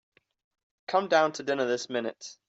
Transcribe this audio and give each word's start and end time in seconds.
Come 0.87 1.09
down 1.09 1.31
to 1.33 1.43
dinner 1.43 1.67
this 1.67 1.87
minute. 1.87 2.35